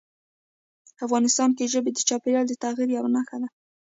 [1.05, 3.47] افغانستان کې ژبې د چاپېریال د تغیر یوه نښه ده.